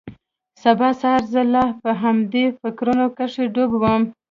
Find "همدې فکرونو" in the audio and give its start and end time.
2.03-3.05